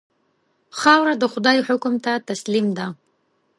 [0.79, 2.87] خاوره د خدای حکم ته تسلیم ده.